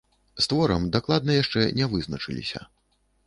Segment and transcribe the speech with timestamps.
[0.43, 2.65] З творам дакладна яшчэ не вызначыліся.